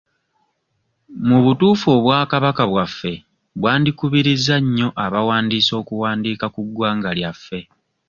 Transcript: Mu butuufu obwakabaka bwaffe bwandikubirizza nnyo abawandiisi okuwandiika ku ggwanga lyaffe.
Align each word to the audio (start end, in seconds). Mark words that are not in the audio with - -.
Mu 1.27 1.37
butuufu 1.45 1.87
obwakabaka 1.97 2.63
bwaffe 2.71 3.13
bwandikubirizza 3.59 4.55
nnyo 4.63 4.87
abawandiisi 5.05 5.71
okuwandiika 5.81 6.45
ku 6.53 6.61
ggwanga 6.67 7.09
lyaffe. 7.17 7.59